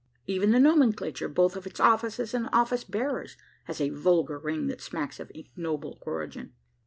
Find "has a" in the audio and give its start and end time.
3.65-3.89